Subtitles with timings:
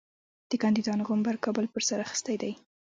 [0.49, 2.53] د کاندیدانو غومبر کابل پر سر اخیستی دی.